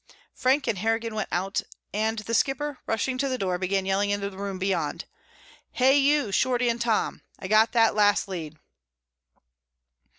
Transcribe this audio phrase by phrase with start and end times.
[0.33, 1.61] Frank and Harrigan went out
[1.93, 5.05] and The Skipper, rushing to the door, began yelling into the room beyond.
[5.73, 8.57] "Hey, you Shorty and Tom, I've got that last lead."